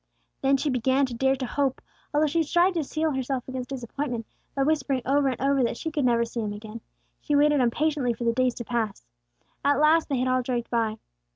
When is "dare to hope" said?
1.13-1.79